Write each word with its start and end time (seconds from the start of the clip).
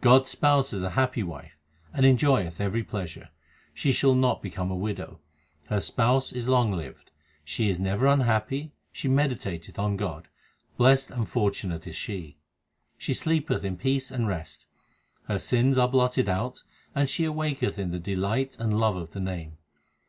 God 0.00 0.22
s 0.26 0.30
spouse 0.30 0.72
is 0.72 0.84
a 0.84 0.90
happy 0.90 1.24
wife, 1.24 1.56
and 1.92 2.06
enjoyeth 2.06 2.60
every 2.60 2.84
pleasure; 2.84 3.30
She 3.74 3.90
shall 3.90 4.14
not 4.14 4.40
become 4.40 4.70
a 4.70 4.76
widow; 4.76 5.18
her 5.66 5.80
Spouse 5.80 6.32
is 6.32 6.48
long 6.48 6.70
lived. 6.70 7.10
She 7.44 7.68
is 7.68 7.80
never 7.80 8.06
unhappy, 8.06 8.70
she 8.92 9.08
meditateth 9.08 9.76
on 9.76 9.96
God; 9.96 10.28
blest 10.76 11.10
and 11.10 11.28
fortunate 11.28 11.84
is 11.84 11.96
she. 11.96 12.38
She 12.96 13.12
sleepeth 13.12 13.64
in 13.64 13.76
peace 13.76 14.12
and 14.12 14.28
rest; 14.28 14.66
her 15.24 15.40
sins 15.40 15.76
are 15.78 15.88
blotted 15.88 16.28
out, 16.28 16.62
and 16.94 17.08
she 17.10 17.24
awaketh 17.24 17.76
in 17.76 17.90
the 17.90 17.98
delight 17.98 18.56
and 18.60 18.78
love 18.78 18.94
of 18.94 19.10
the 19.10 19.20
Name. 19.20 19.58